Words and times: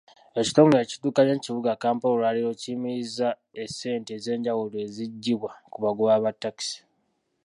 Ekitongole 0.41 0.79
ekiddukanya 0.81 1.33
ekibuga 1.35 1.71
Kampala 1.83 2.11
olwaleero 2.15 2.51
kiyimirizza 2.61 3.29
essente 3.63 4.09
ez'enjawulo 4.17 4.75
ezijjibwa 4.85 5.51
ku 5.71 5.77
bagoba 5.83 6.23
ba 6.23 6.31
takisi. 6.41 6.79